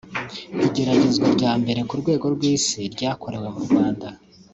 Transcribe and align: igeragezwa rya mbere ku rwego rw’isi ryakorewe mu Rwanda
igeragezwa 0.67 1.25
rya 1.37 1.51
mbere 1.61 1.79
ku 1.87 1.93
rwego 2.01 2.25
rw’isi 2.35 2.79
ryakorewe 2.93 3.47
mu 3.55 3.59
Rwanda 3.65 4.07